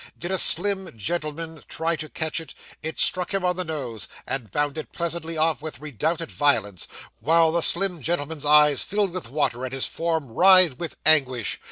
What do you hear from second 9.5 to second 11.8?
and his form writhed with anguish.